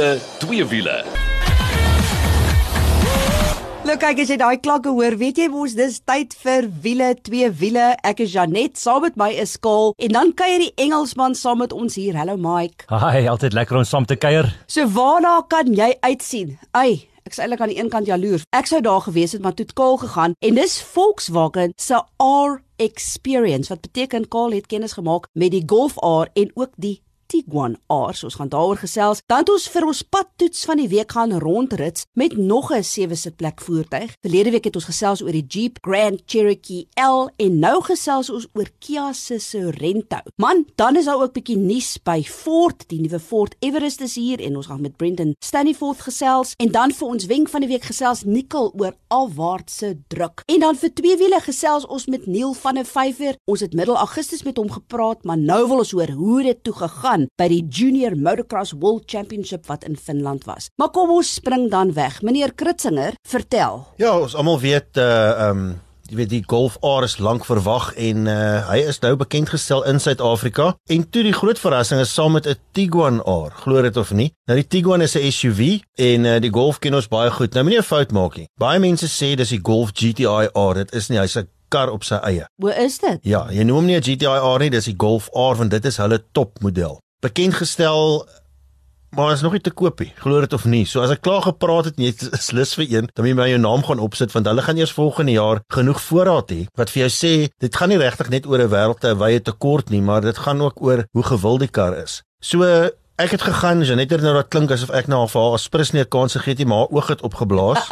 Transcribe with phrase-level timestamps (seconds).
[0.00, 1.04] wiele, twee wiele.
[3.84, 7.48] Look, kyk as jy daai klanke hoor, weet jy mos dis tyd vir wiele, twee
[7.60, 7.90] wiele.
[8.06, 11.74] Ek is Janet, saam met my is Kaal en dan kuier die Engelsman saam met
[11.76, 12.16] ons hier.
[12.16, 12.86] Hallo Mike.
[12.92, 14.48] Hi, altyd lekker om saam te kuier.
[14.70, 16.56] So waarna kan jy uitsien?
[16.76, 18.46] Ai, ek is eintlik aan die een kant jaloers.
[18.56, 22.60] Ek sou daar gewees het, maar toe het Kaal gegaan en dis Volkswagen se R
[22.80, 27.76] Experience wat beteken Kaal het kennis gemaak met die Golf R en ook die Tiguan.
[27.88, 29.22] So ons gaan daaroor gesels.
[29.30, 33.14] Dan het ons vir ons padtoets van die week gaan rondrits met nog 'n sewe
[33.14, 34.14] sitplek voertuig.
[34.20, 38.46] Verlede week het ons gesels oor die Jeep Grand Cherokee L en nou gesels ons
[38.54, 40.16] oor Kia se Sorento.
[40.36, 42.88] Man, dan is daar ook bietjie nuus by Ford.
[42.88, 46.92] Die nuwe Ford Everest is hier en ons gaan met Brendan Stanyforth gesels en dan
[46.92, 50.42] vir ons wenk van die week gesels Nikkel oor alwaartse druk.
[50.46, 53.36] En dan vir twee wiele gesels ons met Neil van der Vyver.
[53.44, 56.74] Ons het middel Augustus met hom gepraat, maar nou wil ons hoor hoe dit toe
[56.74, 60.70] gegaan aan by die Junior Motocross World Championship wat in Finland was.
[60.76, 62.22] Maar kom ons spring dan weg.
[62.22, 63.86] Meneer Kritzinger, vertel.
[63.96, 65.70] Ja, ons almal weet uh um
[66.10, 69.84] jy weet die Golf R is lank verwag en uh hy is nou bekend gestel
[69.86, 70.72] in Suid-Afrika.
[70.90, 74.32] En toe die groot verrassing is saam met 'n Tiguan R, glo dit of nie.
[74.46, 77.54] Nou die Tiguan is 'n SUV en uh die Golf ken ons baie goed.
[77.54, 78.48] Nou moenie 'n fout maak nie.
[78.58, 80.74] Baie mense sê dis die Golf GTI R.
[80.74, 82.46] Dit is nie, hy's 'n kar op sy eie.
[82.60, 83.18] Hoe is dit?
[83.22, 85.84] Ja, jy noem hom nie 'n GTI R nie, dis die Golf R want dit
[85.84, 88.26] is hulle topmodel bekend gestel
[89.10, 90.12] maar is nog nie te koop nie.
[90.22, 90.84] Glo dit of nie.
[90.86, 93.38] So as ek klaar gepraat het en jy is lus vir een, dan moet jy
[93.40, 96.92] my jou naam gaan opsit want hulle gaan eers volgende jaar genoeg voorraad hê wat
[96.94, 97.32] vir jou sê
[97.62, 100.62] dit gaan nie regtig net oor 'n wêreld te wye tekort nie, maar dit gaan
[100.62, 102.22] ook oor hoe gewild die kar is.
[102.40, 102.62] So
[103.20, 106.00] Ek het gegaan, Janet het nou dat klink asof ek nou vir haar aspris nie
[106.00, 107.84] 'n kans gegee het nie, maar oog het opgeblaas.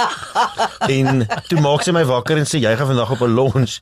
[0.98, 3.76] en toe maak sy my wakker en sê jy gaan vandag op 'n lunch.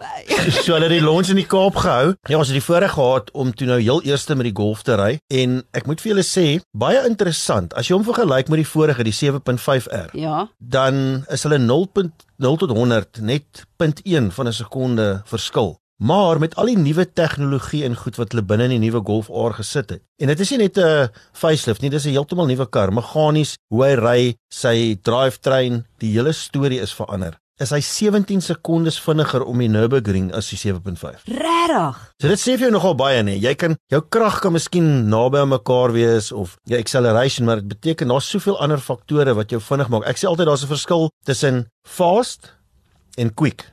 [0.64, 2.14] so hulle het die lunch in die Kaap gehou.
[2.26, 4.96] Ja, ons het die voorreg gehad om toe nou heel eerste met die golf te
[4.98, 7.74] ry en ek moet vir julle sê, baie interessant.
[7.74, 10.10] As jy hom vergelyk met die vorige, die 7.5R.
[10.18, 10.48] Ja.
[10.58, 15.78] Dan is hulle 0.0 tot 100 net 0.1 van 'n sekonde verskil.
[15.96, 19.30] Maar met al die nuwe tegnologie en goed wat hulle binne in die nuwe Golf
[19.32, 20.02] R gesit het.
[20.20, 23.84] En dit is nie net 'n facelift nie, dis 'n heeltemal nuwe kar, meganies, hoe
[23.84, 27.38] hy ry, sy drivetrain, die hele storie is verander.
[27.58, 31.22] Is hy 17 sekondes vinniger om die Nürburgring as die 7.5?
[31.24, 32.12] Regtig?
[32.20, 33.40] So dit sê vir jou nogal baie nê.
[33.40, 37.68] Jy kan jou krag kan miskien naby aan mekaar wees of jou acceleration, maar dit
[37.68, 40.04] beteken daar's soveel ander faktore wat jou vinnig maak.
[40.04, 42.52] Ek sê altyd daar's 'n verskil tussen fast
[43.16, 43.64] en quick.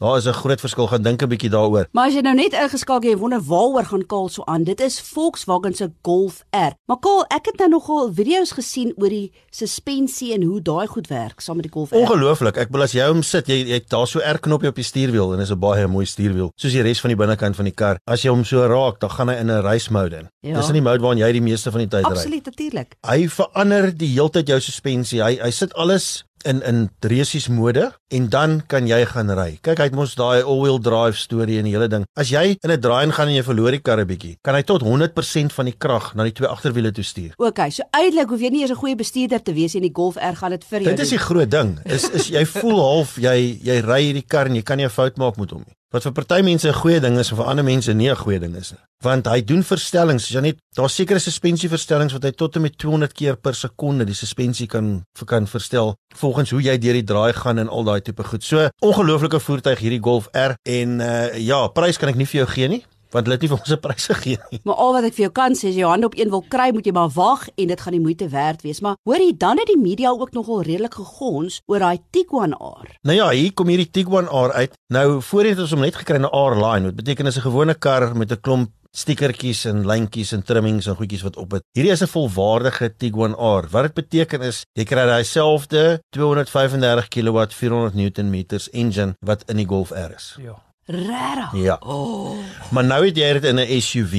[0.00, 1.86] Daar is 'n groot verskil, gaan dink 'n bietjie daaroor.
[1.92, 4.64] Maar as jy nou net ingeskakel jy wonder waaroor gaan Kaal so aan.
[4.64, 6.72] Dit is Volkswagen se Golf R.
[6.86, 11.06] Maar Kaal, ek het nou nogal video's gesien oor die suspensie en hoe daai goed
[11.08, 11.94] werk saam met die Golf R.
[11.94, 12.56] Ongelooflik.
[12.56, 15.34] Ek wil as jy hom sit, jy jy daar so R knoppie op die stuurwiel
[15.34, 17.98] en is 'n baie mooi stuurwiel, soos die res van die binnekant van die kar.
[18.06, 20.28] As jy hom so raak, dan gaan hy in 'n race mode in.
[20.40, 20.56] Ja.
[20.56, 22.10] Dis in die mode waarin jy die meeste van die tyd ry.
[22.10, 22.96] Absoluut, natuurlik.
[23.06, 25.22] Hy verander die heeltyd jou suspensie.
[25.22, 29.58] Hy hy sit alles in in dresies mode en dan kan jy gaan ry.
[29.62, 32.06] Kyk, hy het mos daai all-wheel drive storie en die hele ding.
[32.16, 34.62] As jy in 'n draai gaan en jy verloor die kar 'n bietjie, kan hy
[34.62, 37.34] tot 100% van die krag na die twee agterwiele toe stuur.
[37.38, 40.16] OK, so eintlik hoef jy nie eers 'n goeie bestuurder te wees in die Golf
[40.16, 40.90] R gaan dit vir jou.
[40.90, 41.78] Dit is die groot ding.
[41.84, 44.90] Is is jy voel half jy jy ry hierdie kar en jy kan nie 'n
[44.90, 45.74] fout maak met hom nie.
[45.90, 48.38] Wat vir party mense 'n goeie ding is en vir ander mense nie 'n goeie
[48.38, 48.78] ding is nie.
[49.02, 53.12] Want hy doen verstellings, jy net daar's sekere suspensieverstellings wat hy tot en met 200
[53.12, 57.58] keer per sekonde die suspensie kan kan verstel volgens hoe jy deur die draai gaan
[57.58, 58.44] en al daai tipe goed.
[58.44, 62.46] So ongelooflike voertuig hierdie Golf R en uh ja, prys kan ek nie vir jou
[62.46, 64.60] gee nie want hulle het nie vir ons 'n prys gegee nie.
[64.64, 66.70] Maar al wat ek vir jou kan sê is jy hande op een wil kry,
[66.72, 68.80] moet jy maar wag en dit gaan die moeite werd wees.
[68.80, 72.88] Maar hoorie, dan het die media ook nogal redelik gegons oor daai Tiguan R.
[73.02, 74.76] Nou ja, hier kom hierdie Tiguan R uit.
[74.88, 76.86] Nou voorheen het ons hom net gekry in 'n R-line.
[76.86, 80.96] Dit beteken is 'n gewone kar met 'n klomp stikertjies en lyntjies en trimmings en
[80.98, 81.64] goedjies wat op het.
[81.76, 83.68] Hierdie is 'n volwaardige Tiguan R.
[83.70, 89.56] Wat dit beteken is jy kry daai selfde 235 kW 400 Nm engine wat in
[89.56, 90.36] die Golf R is.
[90.40, 90.69] Ja.
[90.90, 91.52] Regtig?
[91.62, 91.76] Ja.
[91.80, 92.36] Oh.
[92.70, 94.14] Maar nou het jy dit in 'n SUV.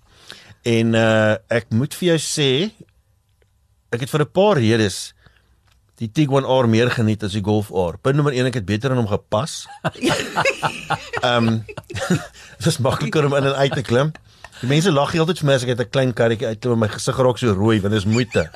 [0.76, 2.50] en uh ek moet vir jou sê
[3.94, 5.14] ek het vir 'n paar redes
[5.98, 7.98] die Tiguan R meer geniet as die Golf R.
[7.98, 9.66] Punt nommer 1 ek het beter in hom gepas.
[11.26, 11.64] Ehm um,
[12.58, 14.12] dit is makliker om in en uit te klim.
[14.60, 16.90] Die mense lag heeltyd vir my as ek uit 'n klein karretjie uitklim en my
[16.92, 18.50] gesig raak so rooi want dit is moeite.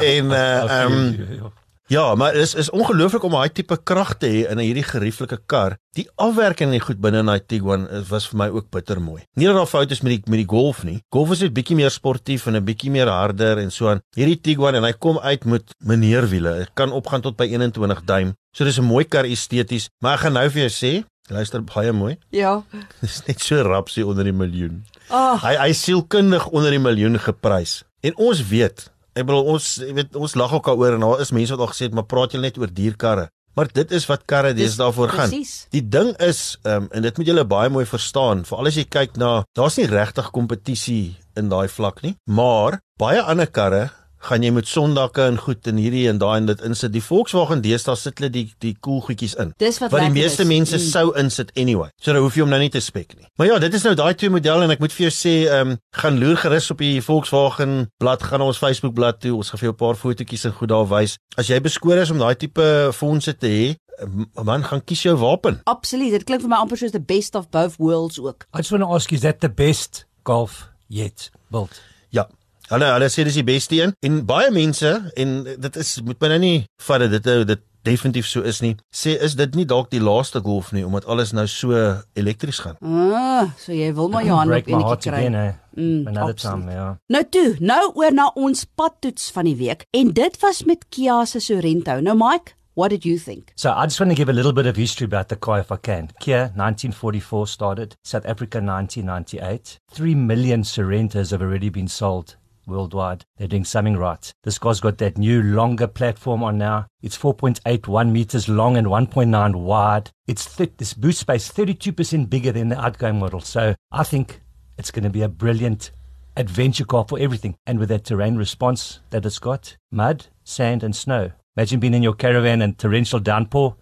[0.00, 1.52] en uh ehm um,
[1.88, 5.76] Ja, maar is is ongelooflik om daai tipe krag te hê in hierdie gerieflike kar.
[5.94, 9.20] Die afwerking en die goed binne in daai Tiguan was vir my ook bitter mooi.
[9.38, 10.98] Nie dat daar foute is met die met die Golf nie.
[11.14, 14.02] Golf is net bietjie meer sportief en 'n bietjie meer harder en so aan.
[14.16, 16.58] Hierdie Tiguan en hy kom uit met meneerwiele.
[16.58, 18.34] Dit kan opgaan tot by 21 duim.
[18.52, 21.92] So dis 'n mooi kar esteties, maar ek gaan nou vir jou sê, luister baie
[21.92, 22.16] mooi.
[22.30, 22.64] Ja.
[23.00, 24.84] Dis net so rapsie onder die miljoen.
[25.10, 25.42] Oh.
[25.42, 27.84] Hy hy sielkundig onder die miljoen geprys.
[28.02, 29.66] En ons weet Ek bedoel ons
[29.96, 32.36] weet ons lag ook daaroor en daar is mense wat al gesê het maar praat
[32.36, 33.30] julle net oor dierkarre.
[33.56, 35.30] Maar dit is wat karre Dis deesdae voor gaan.
[35.32, 35.64] Presies.
[35.72, 39.16] Die ding is, um, en dit moet julle baie mooi verstaan, veral as jy kyk
[39.16, 43.86] na daar's nie regtig kompetisie in daai vlak nie, maar baie ander karre
[44.18, 46.92] gaan jy met sondakke en goed en hierdie en daai en dit insit.
[46.92, 49.52] Die Volkswagen deesdae sit hulle die die cool goedjies in.
[49.58, 50.48] Dis wat Wat die meeste is.
[50.48, 50.82] mense Mm.
[50.90, 51.90] sou insit anyway.
[52.00, 53.26] So dan hoef jy hom nou nie te spek nie.
[53.38, 55.70] Maar ja, dit is nou daai twee modelle en ek moet vir jou sê, ehm
[55.70, 59.36] um, gaan loer gerus op die Volkswagen blad, gaan na ons Facebook bladsy toe.
[59.36, 61.18] Ons gaan vir jou 'n paar fotootjies en goed daar wys.
[61.36, 63.76] As jy beskoor is om daai tipe fondse te hê,
[64.06, 65.60] m- man gaan kies jou wapen.
[65.64, 66.10] Absoluut.
[66.10, 68.46] Dit klink vir my amper soos the best of both worlds ook.
[68.54, 71.80] I just want to ask you is that the best golf yet built?
[72.10, 72.28] Ja.
[72.66, 76.30] Hulle hulle sê dis die beste een en baie mense en dit is moet my
[76.34, 76.56] nou nie
[76.88, 78.72] vat dat dit nou dit definitief so is nie.
[78.90, 81.70] Sê is dit nie dalk die laaste golf nie omdat alles nou so
[82.18, 82.74] elektries gaan.
[82.82, 85.20] Ah, so jy wil maar jou hand op enetjie kry.
[85.20, 85.54] again?
[85.76, 86.64] Mm, Another absoluut.
[86.66, 86.88] time, ja.
[87.14, 91.20] Nou toe, nou oor na ons padtoets van die week en dit was met Kia
[91.24, 92.00] se Sorento.
[92.00, 93.52] Nou Mike, what did you think?
[93.54, 95.70] So I just want to give a little bit of history about the car if
[95.70, 96.10] I can.
[96.18, 99.78] Kia 1944 started, South Africa 1998.
[99.94, 102.34] 3 million Sorrentos have already been sold
[102.66, 103.24] worldwide.
[103.36, 104.32] They're doing something right.
[104.42, 106.86] This car's got that new longer platform on now.
[107.02, 110.10] It's 4.81 meters long and 1.9 wide.
[110.26, 113.40] It's th- this boot space 32% bigger than the outgoing model.
[113.40, 114.40] So I think
[114.78, 115.90] it's going to be a brilliant
[116.36, 117.56] adventure car for everything.
[117.66, 121.32] And with that terrain response that it's got, mud, sand and snow.
[121.56, 123.76] Imagine being in your caravan and torrential downpour.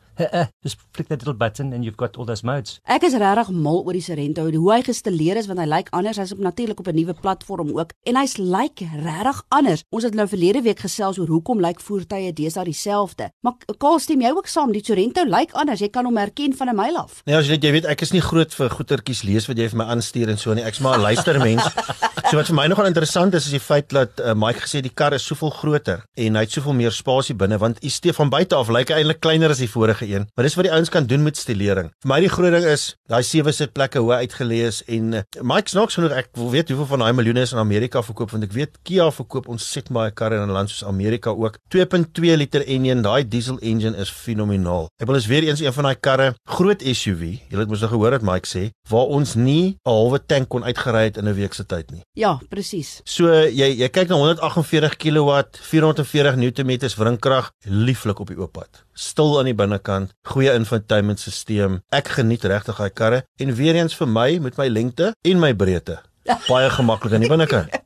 [0.64, 2.78] Just flick that little button and you've got all those modes.
[2.84, 6.20] Ek is regtig mal oor die Sorento, hoe hy gestileer is want hy lyk anders.
[6.20, 9.84] Hy's op natuurlik op 'n nuwe platform ook en hy's lyk regtig anders.
[9.90, 13.30] Ons het nou verlede week gesels oor hoekom lyk voertuie deesdae dieselfde.
[13.40, 15.80] Maar Kaal stem jy ook saam, die Sorento lyk anders.
[15.80, 17.22] Jy kan hom herken van 'n myl af.
[17.26, 19.68] Nee, as jy net jy weet ek is nie groot vir goetertjies lees wat jy
[19.68, 20.64] vir my aanstuur en so nie.
[20.64, 21.64] Ek's maar 'n luistermens.
[22.30, 24.90] so wat vir my nogal interessant is is die feit dat uh, Mike gesê die
[24.90, 28.32] kar is soveel groter en hy het soveel meer spasie binne want hy steef van
[28.32, 30.28] buite af lyk hy eintlik kleiner as die vorige een.
[30.34, 31.90] Maar dis wat die ouens kan doen met stilering.
[32.02, 35.22] Vir my die groot ding is daai sewe sitplekke hoe hy uitgeleë is en uh,
[35.42, 38.44] Mike snaaks genoeg ek wil weet hoeveel van daai miljoene is in Amerika verkoop want
[38.44, 41.58] ek weet Kia verkoop ontsettend baie karre in 'n land soos Amerika ook.
[41.74, 44.88] 2.2 liter enjin, daai diesel engine is fenomenaal.
[45.00, 47.22] Ek wil is weer eens een van daai karre, groot SUV.
[47.50, 50.64] Jy het mos nou gehoor wat Mike sê, waar ons nie 'n halwe tank kon
[50.64, 52.02] uitgery het in 'n week se tyd nie.
[52.14, 53.00] Ja, presies.
[53.04, 55.30] So jy jy kyk na 148 kW,
[55.60, 58.84] 440 Nm wrinkrag, lieflik op die oop pad.
[58.94, 59.93] Stil aan die binnekant,
[60.30, 61.80] goeie infotainmentstelsel.
[61.94, 65.52] Ek geniet regtig daai karre en weer eens vir my met my lengte en my
[65.54, 66.00] breedte.
[66.48, 67.80] Baie gemaklik aan die binnekant.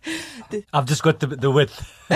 [0.72, 1.76] I've just got the, the width.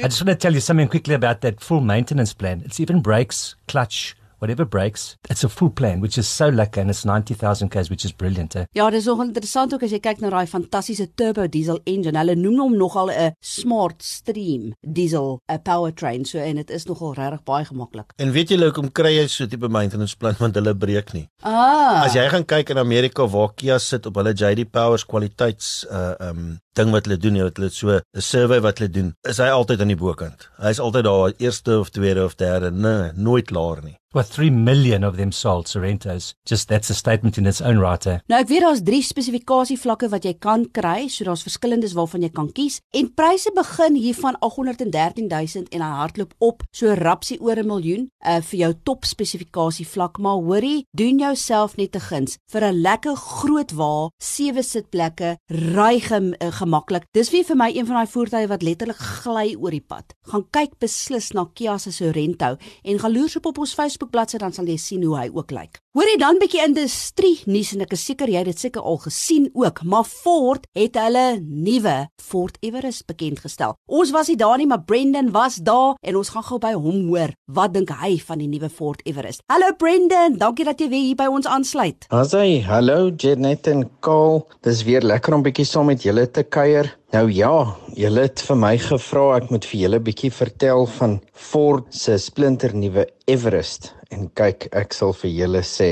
[0.00, 2.62] I just want to tell you something quickly about that full maintenance plan.
[2.64, 5.16] It's even brakes, clutch, whatever breaks.
[5.28, 8.56] It's a full plan, which is so lucky, and it's 90,000 Ks, which is brilliant.
[8.56, 8.64] Eh?
[8.72, 12.18] Ja, dis nogal interessant ook as jy kyk na daai fantastiese turbo diesel engine.
[12.18, 16.24] Hulle noem hom nogal 'n smart stream diesel, 'n powertrain.
[16.24, 18.12] So en dit is nogal regtig baie gemaklik.
[18.16, 21.28] En weet julle hoekom kry jy so tipe maintenance plan want hulle breek nie.
[21.42, 22.04] Ah.
[22.04, 26.14] As jy gaan kyk in Amerika waar Kia sit op hulle JD Powers kwaliteits uh
[26.20, 29.48] um ding wat hulle doen, hulle het so 'n survey wat hulle doen, is hy
[29.48, 30.48] altyd aan die bokant.
[30.58, 33.96] Hy's altyd daar eerste of tweede of derde, nee, nooit laer nie.
[34.12, 36.34] Well, 3 million of them sold Sorrentos.
[36.44, 38.04] Just that's a statement in its own right.
[38.06, 38.18] Eh?
[38.26, 42.30] Nou ek weet daar's drie spesifikasievlakke wat jy kan kry, so daar's verskillendes waarvan jy
[42.34, 47.62] kan kies en pryse begin hier van 813000 en hy hardloop op so rapsie oor
[47.62, 52.66] 'n miljoen uh, vir jou top spesifikasievlak, maar hoorie, doen jouself net 'n guns vir
[52.66, 57.06] 'n lekker groot wa, sewe sitplekke, ry gem, uh, gemaklik.
[57.14, 60.18] Dis wie vir my een van daai voertuie wat letterlik gly oor die pad.
[60.26, 63.74] Gaan kyk beslis na Kia se Sorento en gaan loer op op ons
[64.08, 65.82] bladsy dan sal jy sien hoe hy ook lyk.
[65.90, 69.48] Hoorie dan bietjie industrie nuus en ek is seker jy het dit seker al gesien
[69.58, 73.74] ook, maar Ford het hulle nuwe Ford Everest bekend gestel.
[73.90, 77.02] Ons was nie daar nie, maar Brendan was daar en ons gaan gou by hom
[77.08, 77.34] hoor.
[77.50, 79.42] Wat dink hy van die nuwe Ford Everest?
[79.50, 82.06] Hallo Brendan, dankie dat jy weer hier by ons aansluit.
[82.14, 84.44] Asai, hallo Janet en Kaal.
[84.62, 86.94] Dis weer lekker om bietjie saam met julle te kuier.
[87.10, 87.64] Nou ja,
[87.98, 92.78] julle het vir my gevra ek moet vir julle bietjie vertel van Ford se splinter
[92.78, 93.96] nuwe Everest.
[94.10, 95.90] En kyk, ek sal vir julle sê,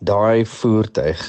[0.00, 1.20] daai voertuig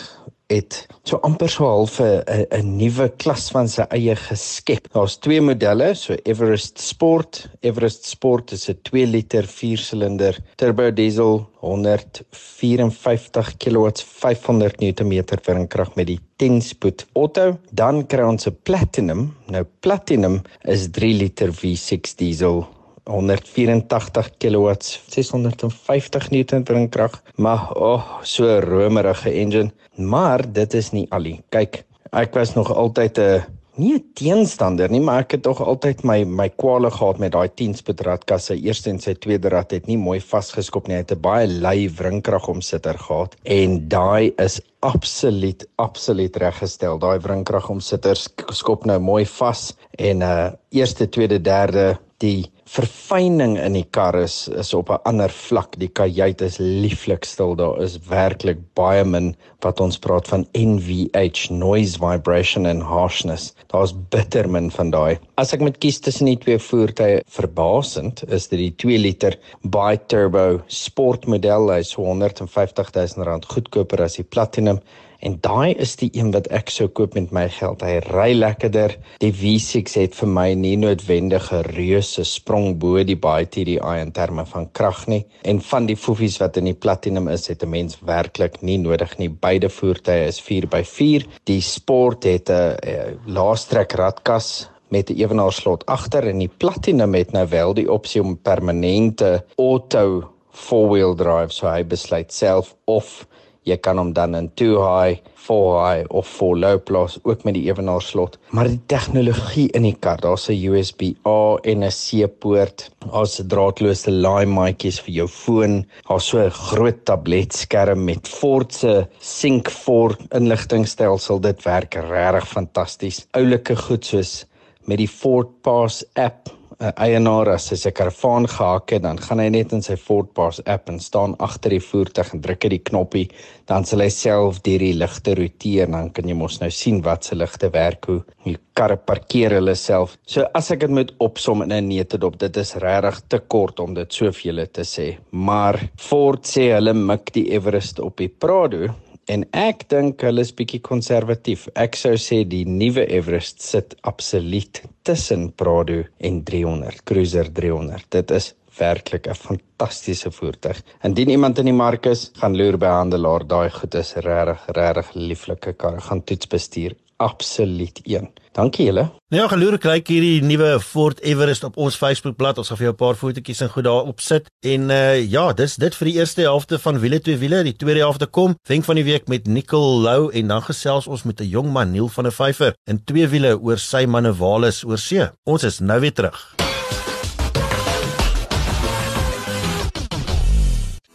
[0.50, 2.24] het so amper so half 'n
[2.58, 4.88] 'n nuwe klas van sy eie geskep.
[4.94, 7.50] Daar's twee modelle, so Everest Sport.
[7.62, 16.08] Everest Sport is 'n 2 liter 4-silinder turbo diesel 154 kW 500 Nm wringkrag met
[16.08, 17.60] die 10-spoed auto.
[17.72, 19.36] Dan kry ons 'n Platinum.
[19.48, 22.68] Nou Platinum is 3 liter V6 diesel
[23.10, 24.74] 184 kW
[25.10, 27.22] 650 Newton wringkrag.
[27.36, 29.72] Maar o, oh, so romerige engine.
[29.96, 31.40] Maar dit is nie al nie.
[31.50, 36.04] Kyk, ek was nog altyd 'n nie 'n teenstander nie, maar ek het tog altyd
[36.04, 38.50] my my kwale gehad met daai 10-spoed radkas.
[38.50, 40.96] Sy eerste en sy tweede rad het nie mooi vasgeskop nie.
[40.96, 47.00] Hy het 'n baie lui wrinkrag omsitter gehad en daai is absoluut absoluut reggestel.
[47.00, 53.74] Daai wrinkrag omsitter skop nou mooi vas en uh eerste, tweede, derde die verfyning in
[53.74, 55.78] die kar is is op 'n ander vlak.
[55.82, 57.56] Die kajuit is lieflik stil.
[57.56, 63.54] Daar is werklik baie min wat ons praat van NVH, noise vibration and harshness.
[63.68, 65.18] Daar's bitter min van daai.
[65.38, 70.62] As ek moet kies tussen die twee voertuie, verbasend is dit die 2 liter bi-turbo
[70.68, 71.72] sportmodel.
[71.72, 74.80] Hy's 150 000 rand goedkoper as die Platinum
[75.20, 77.82] En daai is die een wat ek sou koop met my geld.
[77.84, 78.96] Hy ry lekkerder.
[79.20, 84.12] Die V6 het vir my nie noodwendig 'n reuse sprong bo die baie TDI in
[84.16, 85.26] terme van krag nie.
[85.44, 89.18] En van die fofies wat in die Platinum is, het 'n mens werklik nie nodig
[89.18, 89.30] nie.
[89.30, 91.28] Beide voertuie is 4x4.
[91.44, 97.48] Die Sport het 'n laastrek radkas met 'n ewenaarslot agter en die Platinum het nou
[97.48, 103.28] wel die opsie om permanente auto four-wheel drive so hy besluit self of
[103.70, 107.56] jy kan hom dan in 2 high, 4 high of 4 low plaas ook met
[107.58, 108.38] die ewenaar slot.
[108.56, 114.46] Maar die tegnologie in die kar, daar's 'n USB-A en 'n C-poort, daar's draadloose laai
[114.46, 121.40] maatjies vir jou foon, daar's so 'n groot tabletskerm met Ford se Sync 4 inligtingstelsel.
[121.40, 123.28] Dit werk regtig fantasties.
[123.32, 124.46] Oulike goed soos
[124.86, 129.42] met die Ford Pass app 'n eienaar as hy sy karavaan gehak het, dan gaan
[129.44, 132.70] hy net in sy Ford Pass app en staan agter die voertuig en druk hy
[132.72, 133.26] die knoppie,
[133.68, 137.02] dan sal hy self deur die ligte roteer en dan kan jy mos nou sien
[137.04, 140.16] wat se ligte werk hoe die karre parkeer hulle self.
[140.24, 143.94] So as ek dit moet opsom in 'n netedop, dit is regtig te kort om
[143.94, 148.96] dit soveel te sê, maar Ford sê hulle mik die Everest op die Prado
[149.30, 151.68] En ek dink hulle is bietjie konservatief.
[151.78, 158.08] Ek sou sê die nuwe Everest sit absoluut tussen Prado en 300, Cruiser 300.
[158.16, 158.48] Dit is
[158.80, 160.82] werklik 'n fantastiese voertuig.
[161.04, 163.46] Indien iemand in die mark is, gaan loer by handelaar.
[163.46, 166.02] Daai goed is regtig, regtig lieflike karre.
[166.02, 168.30] Gaan toets bestuur absoluut een.
[168.52, 169.06] Dankie julle.
[169.30, 172.58] Nou ja, geloer kry ek hierdie nuwe Ford Everest op ons Facebookblad.
[172.58, 174.50] Ons gaan vir jou 'n paar fotootjies en goed daarop sit.
[174.66, 177.64] En uh ja, dis dit vir die eerste helfte van wiele twee wiele.
[177.64, 178.56] Die tweede helfte kom.
[178.68, 181.92] Wenk van die week met Nicole Lou en dan gesels ons met 'n jong man,
[181.92, 185.30] Neil van der Vyver, in twee wiele oor sy manne Wallace oor see.
[185.46, 186.69] Ons is nou weer terug.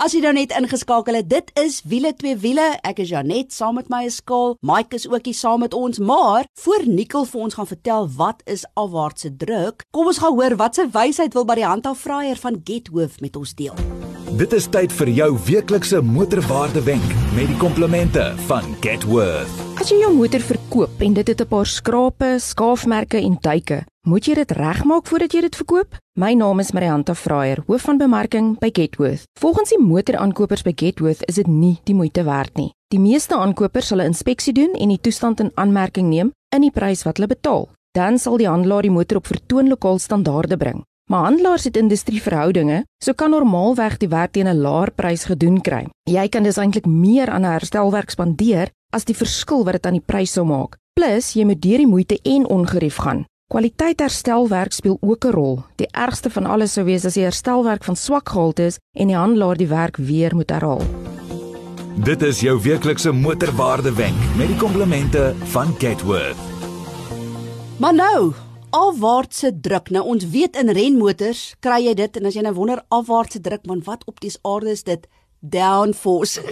[0.00, 2.66] As jy nou net ingeskakel het, dit is wiele twee wiele.
[2.86, 4.56] Ek is Janet saam met my skaal.
[4.66, 8.44] Mike is ook hier saam met ons, maar voor Nikkel vir ons gaan vertel wat
[8.44, 12.62] is afwaartse druk, kom ons gaan hoor wat sy wysheid wil by die handhaafraaier van
[12.64, 13.76] Gethoof met ons deel.
[14.30, 19.56] Dit is tyd vir jou weeklikse motorwaarde wenk met die komplimente van Getworth.
[19.82, 24.24] As jy jou motor verkoop en dit het 'n paar skrape, skaafmerke en duike, moet
[24.24, 25.96] jy dit regmaak voordat jy dit verkoop?
[26.14, 29.24] My naam is Marianta Fraier, hoof van bemarking by Getworth.
[29.40, 32.72] Volgens die motoraankopers by Getworth is dit nie die moeite werd nie.
[32.88, 36.70] Die meeste aankopers sal 'n inspeksie doen en die toestand in aanmerking neem in die
[36.70, 37.68] prys wat hulle betaal.
[37.92, 40.84] Dan sal die handelaar die motor op vertoon lokaal standaarde bring.
[41.10, 45.88] Maar handelaars het industrieverhoudinge, so kan normaalweg die werk teen 'n laer prys gedoen kry.
[46.06, 49.98] Jy kan dus eintlik meer aan 'n herstelwerk spandeer as die verskil wat dit aan
[49.98, 50.76] die prys sou maak.
[50.92, 53.24] Plus, jy moet deur die moeite en ongerief gaan.
[53.48, 55.64] Kwaliteit herstelwerk speel ook 'n rol.
[55.76, 59.16] Die ergste van alles sou wees as die herstelwerk van swak gehalte is en die
[59.16, 60.82] handelaar die werk weer moet herhaal.
[62.04, 66.36] Dit is jou weeklikse motorwaarde wenk met die komplimente van Getworth.
[67.76, 68.32] Maar nou,
[68.70, 69.90] afwaartse druk.
[69.90, 73.66] Nou ons weet in renmotors kry jy dit en as jy nou wonder afwaartse druk,
[73.66, 75.08] man, wat op die aarde is dit?
[75.40, 76.42] Downforce.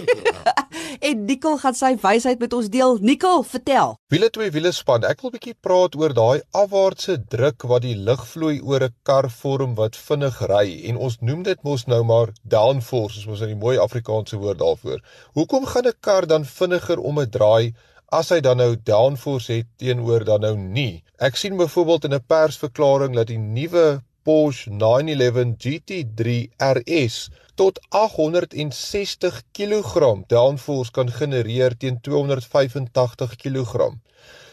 [1.09, 2.97] en Nicole gaan sy wysheid met ons deel.
[3.05, 3.93] Nicole, vertel.
[4.09, 5.05] Wiele twee wiele span.
[5.05, 9.29] Ek wil 'n bietjie praat oor daai afwaartse druk wat die lugvloei oor 'n kar
[9.29, 13.59] vorm wat vinnig ry en ons noem dit mos nou maar downforce, soos ons 'n
[13.59, 14.99] mooi Afrikaanse woord daarvoor.
[15.37, 17.73] Hoekom gaan 'n kar dan vinniger om 'n draai
[18.11, 21.03] as hy dan nou downforce het teenoor dan nou nie?
[21.21, 29.41] Ek sien byvoorbeeld in 'n persverklaring dat die nuwe Porsche 911 GT3 RS tot 860
[29.51, 33.93] kg downforce kan genereer teen 285 kg.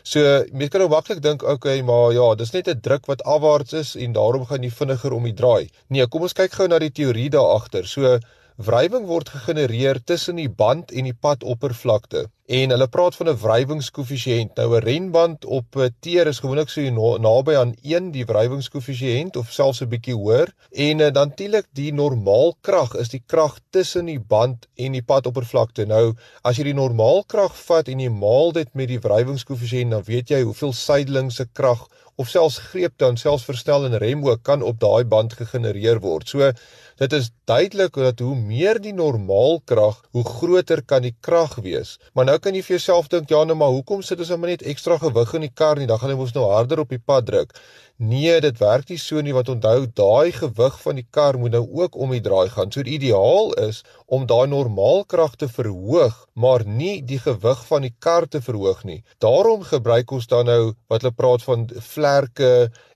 [0.02, 0.20] So
[0.52, 3.96] mense kan nou maklik dink okay, maar ja, dis net 'n druk wat afwaarts is
[3.96, 5.68] en daarom gaan jy vinniger om die draai.
[5.88, 7.86] Nee, kom ons kyk gou na die teorie daar agter.
[7.86, 8.18] So
[8.56, 12.22] Wrywing word gegenereer tussen die band en die padoppervlakte.
[12.46, 14.54] En hulle praat van 'n wrywingskoëffisiënt.
[14.54, 19.50] Nou 'n renband op 'n teer is gewoonlik so naby aan 1 die wrywingskoëffisiënt of
[19.52, 20.54] selfs 'n bietjie hoër.
[20.70, 25.86] En uh, dan natuurlik die normaalkrag is die krag tussen die band en die padoppervlakte.
[25.86, 30.28] Nou as jy die normaalkrag vat en jy maal dit met die wrywingskoëffisiënt, dan weet
[30.28, 34.80] jy hoeveel sydelingse krag of selfs greep dan selfs verstel en rem ook kan op
[34.80, 36.28] daai band gegenereer word.
[36.28, 36.52] So
[36.96, 41.96] dit is duidelik dat hoe meer die normaalkrag, hoe groter kan die krag wees.
[42.14, 44.62] Maar nou kan jy vir jouself dink, ja, nou maar hoekom sit ons nou net
[44.66, 45.88] ekstra gewig in die kar nie?
[45.90, 47.54] Dan gaan hy mos nou harder op die pad druk.
[47.96, 51.62] Nee, dit werk nie so nie want onthou daai gewig van die kar moet nou
[51.80, 52.72] ook om die draai gaan.
[52.72, 57.94] So die ideaal is om daai normaalkrag te verhoog, maar nie die gewig van die
[57.98, 59.00] kar te verhoog nie.
[59.24, 62.50] Daarom gebruik ons dan nou wat hulle praat van vlerke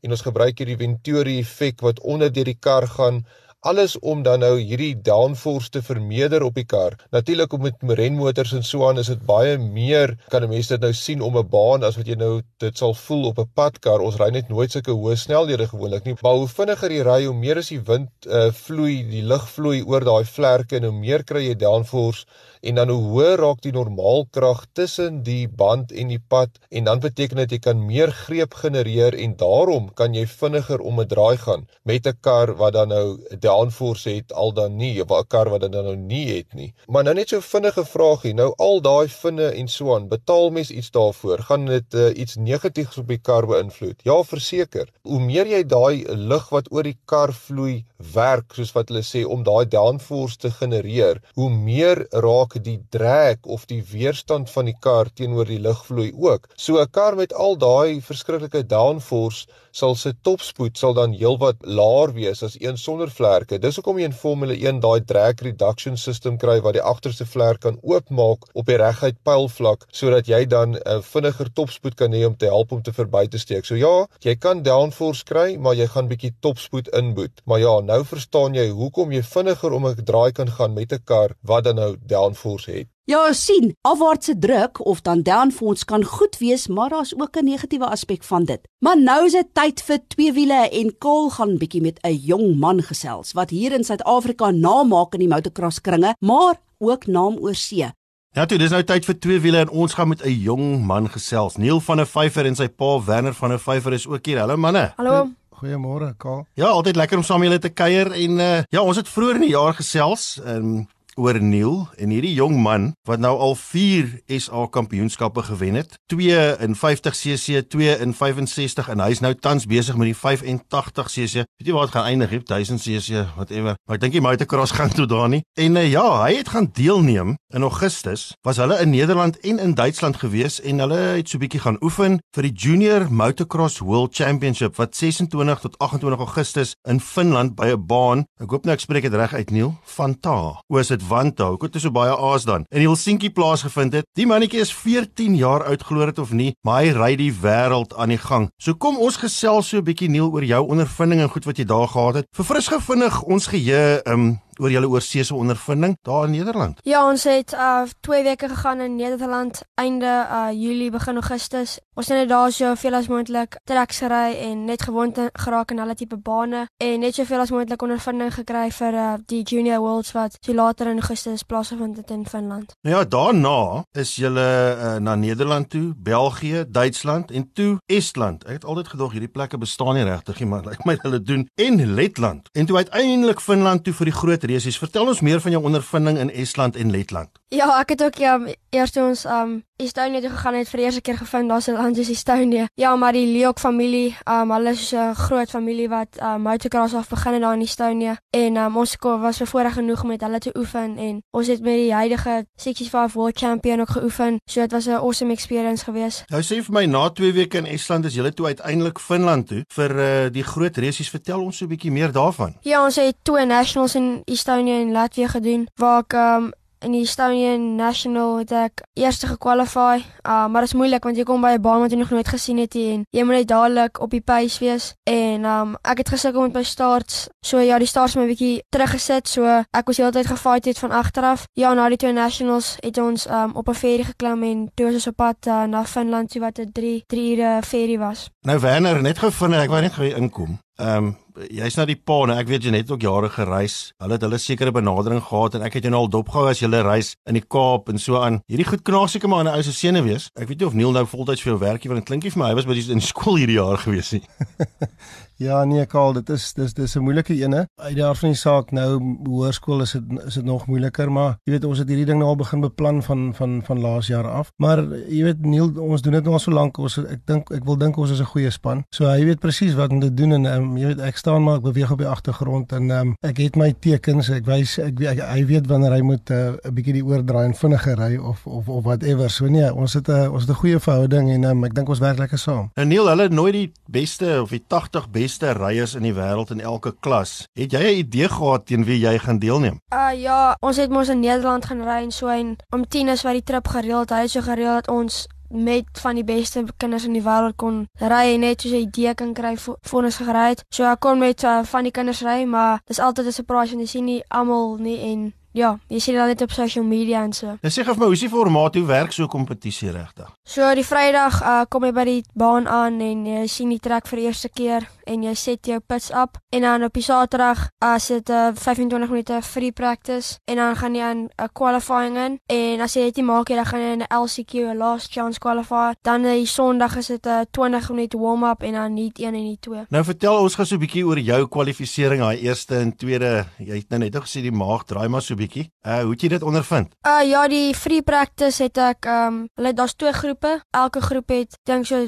[0.04, 3.24] en ons gebruik hierdie Venturi effek wat onder deur die kar gaan
[3.60, 6.96] alles om dan nou hierdie downforce te vermeerder op die kar.
[7.12, 10.80] Natuurlik om met renmotors en so aan is dit baie meer kan 'n mens dit
[10.80, 14.00] nou sien om 'n baan as wat jy nou dit sal voel op 'n padkar.
[14.00, 16.16] Ons ry net nooit sulke hoë snelhede gewoonlik nie.
[16.22, 19.82] Maar hoe vinniger jy ry, hoe meer as die wind uh, vloei, die lug vloei
[19.82, 22.24] oor daai vlerke en hoe meer kry jy downforce
[22.60, 27.00] en dan hoe hoër raak die normaalkrag tussen die band en die pad en dan
[27.00, 31.36] beteken dit jy kan meer greep genereer en daarom kan jy vinniger om 'n draai
[31.36, 35.48] gaan met 'n kar wat dan nou downforce het al dan nie of 'n kar
[35.50, 36.74] wat dit nou nie het nie.
[36.86, 38.34] Maar nou net so vinnige vraagie.
[38.34, 41.38] Nou al daai vinne en so aan, betaal mens iets daarvoor?
[41.38, 44.00] Gaan dit uh, iets negatiefs op die kar beïnvloed?
[44.02, 44.88] Ja, verseker.
[45.02, 49.24] Hoe meer jy daai lug wat oor die kar vloei werk, soos wat hulle sê
[49.24, 54.76] om daai downforce te genereer, hoe meer raak die drag of die weerstand van die
[54.80, 56.48] kar teenoor die lugvloei ook.
[56.56, 62.12] So 'n kar met al daai verskriklike downforce sal sy topspoed sal dan heelwat laer
[62.12, 63.58] wees as een sonder vlerke.
[63.58, 67.60] Dis hoekom jy in Formule 1 daai drag reduction system kry waar die agterste vlerk
[67.60, 72.24] kan oopmaak op die reguit pylvlak sodat jy dan 'n uh, vinniger topspoed kan hê
[72.26, 73.64] om te help om te verby te steek.
[73.64, 77.42] So ja, jy kan downforce kry, maar jy gaan bietjie topspoed inboet.
[77.44, 81.02] Maar ja, nou verstaan jy hoekom jy vinniger om 'n draai kan gaan met 'n
[81.04, 82.88] kar wat dan nou downforce het.
[83.10, 87.86] Ja, sien, afwaartse druk of dan downforce kan goed wees, maar daar's ook 'n negatiewe
[87.86, 88.60] aspek van dit.
[88.78, 92.58] Maar nou is dit tyd vir twee wiele en Kaal gaan bietjie met 'n jong
[92.58, 97.36] man gesels wat hier in Suid-Afrika naam maak in die motocross kringe, maar ook naam
[97.40, 97.90] oor see.
[98.32, 101.08] Ja, toe, dis nou tyd vir twee wiele en ons gaan met 'n jong man
[101.08, 101.56] gesels.
[101.56, 104.38] Neil van der Vyver en sy pa Werner van der Vyver is ook hier.
[104.38, 104.92] Hallo manne.
[104.96, 105.30] Hallo.
[105.50, 106.46] Goeiemôre, Kaal.
[106.54, 109.40] Ja, altyd lekker om saam julle te kuier en uh, ja, ons het vroeër in
[109.40, 110.40] die jaar gesels.
[110.44, 115.74] Ehm um, oor Neil en hierdie jong man wat nou al 4 SA kampioenskappe gewen
[115.74, 115.96] het.
[116.12, 121.46] 2 in 50cc, 2 in 65 en hy's nou tans besig met die 85cc.
[121.58, 122.34] Weet jy waar dit gaan eindig?
[122.50, 123.76] 1000cc, whatever.
[123.86, 125.42] Maar ek dink die motocross gaan toe daar nie.
[125.58, 128.30] En uh, ja, hy het gaan deelneem in Augustus.
[128.46, 132.20] Was hulle in Nederland en in Duitsland gewees en hulle het so bietjie gaan oefen
[132.36, 137.86] vir die Junior Motocross World Championship wat 26 tot 28 Augustus in Finland by 'n
[137.86, 138.24] baan.
[138.40, 139.74] Ek hoop nou ek spreek dit reg uit, Neil.
[139.84, 140.62] Fanta.
[140.68, 141.48] Oor dit Wanta.
[141.48, 142.66] Hoekom het hy so baie aas dan?
[142.70, 144.08] In Helsinki plaasgevind het.
[144.18, 147.96] Die mannetjie is 14 jaar oud glo dit of nie, maar hy ry die wêreld
[147.96, 148.50] aan die gang.
[148.60, 151.64] So kom ons gesels so 'n bietjie Neil oor jou ondervinding en goed wat jy
[151.64, 152.26] daar gehad het.
[152.36, 156.78] Verfris gevindig ons geheue um oor julle oorseese ondervinding daar in Nederland.
[156.82, 161.78] Ja, ons het uh 2 weke gegaan in Nederland einde uh Julie begin Augustus.
[161.94, 165.78] Ons het net daar so veel as moontlik treks gery en net gewoond geraak aan
[165.78, 170.12] alle tipe bane en net soveel as moontlik ondervinding gekry vir uh die Junior Worlds
[170.12, 172.74] wat so later in Augustus plaasgevind het in Finland.
[172.80, 178.44] Nou ja, daarna is julle uh, na Nederland toe, België, Duitsland en toe Estland.
[178.44, 181.22] Ek het altyd gedog hierdie plekke bestaan nie regtig nie, maar lyk like my hulle
[181.22, 182.48] doen en Letland.
[182.52, 184.78] En toe uiteindelik Finland toe vir die groot resies.
[184.78, 187.39] Vertel ons meer van jou ondervinding in Estland en Letland.
[187.50, 188.36] Ja, ek het ook ja
[188.70, 191.72] eers toe ons um Estonia toe gegaan het vir die eerste keer gevind daar's 'n
[191.72, 192.68] land soos Estonia.
[192.74, 197.08] Ja, maar die Leok familie, um hulle is 'n groot familie wat um motocross af
[197.08, 200.54] begin het daar in Estonia en um ons was bevoorreg genoeg om met hulle te
[200.58, 204.40] oefen en ons het met die huidige 65 World Champion ook geoefen.
[204.44, 206.24] So dit was 'n awesome experience geweest.
[206.28, 209.64] Nou sê vir my na 2 weke in Estland is julle toe uiteindelik Finland toe
[209.66, 211.10] vir uh, die groot resies.
[211.10, 212.56] Vertel ons so 'n bietjie meer daarvan.
[212.60, 216.52] Ja, ons het twee nationals in Estonia en Latvia gedoen waar ek um
[216.84, 220.00] in die Estonian National het ek eerste gekwalify.
[220.24, 222.28] Uh maar dit is moeilik want jy kom by 'n baan wat jy nog nooit
[222.28, 225.98] gesien het nie en jy moet net dadelik op die pace wees en um ek
[225.98, 227.28] het gesukkel met my starts.
[227.40, 229.28] So ja, die starts my bietjie teruggesit.
[229.28, 231.46] So ek was heeltyd gefight het van agteraf.
[231.52, 234.94] Ja, na die twee nationals het ons um op 'n ferry geklim en toe was
[234.94, 238.30] ons op pad uh, na Finland toe wat 'n 3 3 ure ferry was.
[238.46, 240.58] Nou Werner, net gou vinnig, ek wou net gou inkom.
[240.80, 241.16] Ehm um,
[241.48, 243.92] jy's na die pa en ek weet jy net ook jare gereis.
[244.02, 246.68] Hulle het hulle sekere benadering gehad en ek het jou nou al dopgehou as jy
[246.68, 248.40] reis in die Kaap en so aan.
[248.50, 250.30] Hierdie goed knaag seker maar in 'n ou se sene wees.
[250.36, 252.30] Ek weet nie of Neil nou voltyds vir jou werk nie want dit klink nie
[252.30, 254.22] vir my hy was by die in skool hierdie jaar gewees nie.
[255.40, 257.66] Ja nee Karl, dit is dis dis 'n moeilike ene.
[257.74, 261.52] Uit daar van die saak nou hoërskool is dit is dit nog moeiliker, maar jy
[261.52, 264.52] weet ons het hierdie ding nou al begin beplan van van van laas jaar af.
[264.56, 266.78] Maar jy weet Neil, ons doen dit nou al so lank.
[266.78, 268.84] Ons ek dink ek wil dink ons is 'n goeie span.
[268.90, 271.56] So hy weet presies wat om te doen en um, jy weet ek staan maar
[271.56, 274.28] ek beweeg op die agtergrond en um, ek het my tekens.
[274.28, 277.44] Ek wys ek, ek hy weet wanneer hy moet eh, 'n uh, bietjie die oordraai
[277.44, 279.30] en vinniger ry of of of whatever.
[279.30, 281.88] So nee, ons het 'n uh, ons het 'n goeie verhouding en um, ek dink
[281.88, 282.70] ons werk lekker saam.
[282.74, 286.60] En Neil, hulle nooit die beste of die 80 beste ryers in die wêreld in
[286.60, 287.46] elke klas.
[287.52, 289.80] Het jy 'n idee gehad teen wie jy gaan deelneem?
[289.94, 293.22] Uh ja, ons het mos in Nederland gaan ry en so en om 10 is
[293.22, 294.10] wat die trip gereël het.
[294.10, 297.86] Hy het so gereël dat ons met van die beste kinders in die wêreld kon
[297.98, 300.64] ry en net soos 'n idee kan kry vir ons gery het.
[300.70, 303.80] So ek kon met uh, van die kinders ry, maar dis altyd 'n surprise en
[303.80, 307.32] jy sien nie almal nie en Ja, jy sien dit net op social media en
[307.34, 307.56] so.
[307.64, 310.30] Dis sê gou vir my, hoe is die formaat hoe werk so 'n kompetisie regtig?
[310.44, 314.06] So die Vrydag uh, kom jy by die baan aan en jy sien die trek
[314.06, 317.68] vir die eerste keer en jy set jou pits op en dan op die Saterdag
[317.82, 321.48] as dit 'n uh, 25 minute free practice en dan gaan jy aan 'n uh,
[321.52, 324.76] qualifying in en as jy dit maak jy dan gaan jy in 'n LCQ 'n
[324.76, 325.94] last chance qualifier.
[326.02, 329.34] Dan die Sondag is dit 'n uh, 20 minute warm up en dan net 1
[329.34, 329.86] en net 2.
[329.88, 333.46] Nou vertel ons gou so 'n bietjie oor jou kwalifisering, daai eerste en tweede.
[333.58, 335.66] Jy het nou net gesê die maag draai maar so bietjie.
[335.86, 336.94] Uh hoe het jy dit ondervind?
[337.06, 340.60] Uh ja, die free practice het ek um hulle daar's twee groepe.
[340.70, 342.06] Elke groep het dink so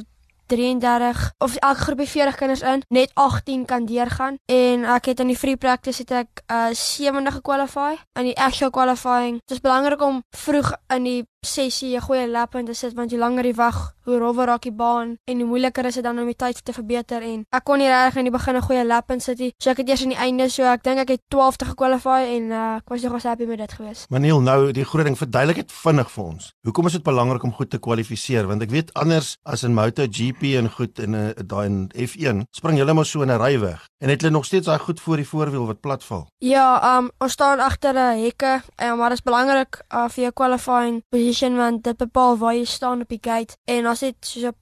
[0.53, 5.21] 33 of elke groep het 40 kinders in, net 18 kan deurgaan en ek het
[5.25, 9.41] in die free practice het ek uh 70 gekwalify in die actual qualifying.
[9.47, 13.11] Dit is belangrik om vroeg in die sessie 'n goeie lap in te sit want
[13.11, 16.19] jy langer jy wag, hoe rowwer raak die baan en hoe moeiliker is dit dan
[16.19, 18.85] om die tyd te verbeter en ek kon nie regtig in die begin 'n goeie
[18.87, 19.53] lap in sit nie.
[19.59, 22.21] So ek het eers aan die einde so ek dink ek het 12 te gekwalify
[22.37, 24.07] en uh, ek was nogal happy met dit gewees.
[24.09, 26.53] Maniel, nou die groot ding verduidelik dit vinnig vir ons.
[26.63, 28.47] Hoekom is dit belangrik om goed te kwalifiseer?
[28.47, 32.47] Want ek weet anders as in MotoGP en goed in 'n uh, daai in F1
[32.53, 34.79] spring jy net maar so in 'n ry weg en het hulle nog steeds daai
[34.79, 36.27] goed voor die voorwiel wat platval.
[36.39, 40.33] Ja, um ons staan agter 'n hekke, en maar dit is belangrik uh, vir jou
[40.33, 41.03] qualifying
[41.33, 44.55] position want dit bepaal waar jy staan op die gate en as dit so 'n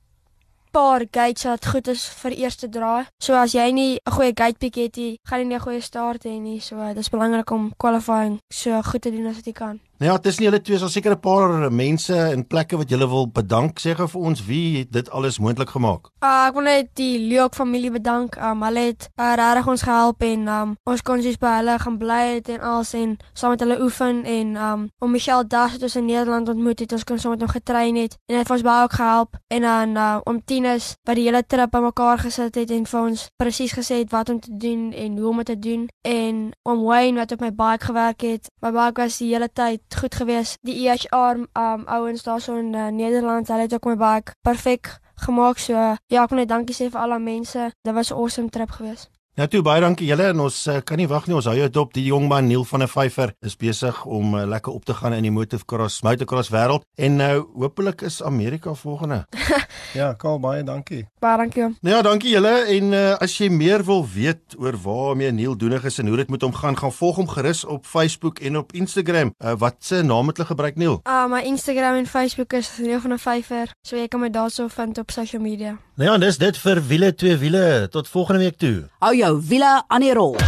[0.73, 3.07] paar gates wat goed is vir eerste draai.
[3.19, 5.81] So as jy nie 'n goeie gate pick het nie, gaan jy nie 'n goeie
[5.83, 6.61] start hê nie.
[6.61, 9.81] So dit is belangrik om qualifying so goed te doen as wat jy kan.
[10.01, 13.09] Nou ja, tussen julle twee is daar seker 'n paar mense en plekke wat julle
[13.09, 13.79] wil bedank.
[13.81, 16.09] Sê gou vir ons wie het dit alles moontlik gemaak?
[16.25, 18.37] Uh, ek wil net die Leok familie bedank.
[18.37, 21.99] Um, hulle het uh, regtig ons gehelp en um, ons kon sies by hulle gaan
[21.99, 25.83] bly het en alles en saam met hulle oefen en um, om Michelle Das het
[25.83, 26.93] ons in Nederland ontmoet het.
[26.93, 29.61] Ons kon saam met hom getrein het en hy het ons baie ook gehelp en
[29.61, 33.77] dan uh, om Tinus by die hele trip bymekaar gesit het en vir ons presies
[33.77, 37.19] gesê het wat om te doen en hoe om dit te doen en om Wayne
[37.21, 38.49] wat op my bike gewerk het.
[38.63, 40.57] My bike was die hele tyd goed gewees.
[40.63, 45.59] Die EHR um ouens daarso in uh, Nederland, hulle het ook my baie perfek gemaak.
[45.59, 47.73] So ja, ek wil net dankie sê vir al die mense.
[47.83, 49.20] Dit was 'n awesome trip geweest.
[49.39, 51.69] Ja toe baie dankie julle en ons uh, kan nie wag nie ons hou jou
[51.71, 54.97] dop die jong man Neil van der Vyver is besig om uh, lekker op te
[54.99, 59.21] gaan in die motocross motocross wêreld en nou uh, hopelik is Amerika volgende.
[60.01, 61.05] ja, Karl baie dankie.
[61.23, 61.69] Baie dankie.
[61.79, 65.87] Nou ja, dankie julle en uh, as jy meer wil weet oor waarmee Neil doenig
[65.87, 68.75] is en hoe dit met hom gaan, gaan volg hom gerus op Facebook en op
[68.75, 69.31] Instagram.
[69.39, 70.99] Uh, wat se naam het hulle gebruik Neil?
[71.05, 73.71] Ah, uh, my Instagram en Facebook is Neil van der Vyver.
[73.87, 75.79] So jy kan my daarso vind op social media.
[76.01, 77.89] Nou ja, dis dit vir wiele twee wiele.
[77.93, 78.89] Tot volgende week toe.
[79.05, 80.39] Hou jou wiele aan die rol.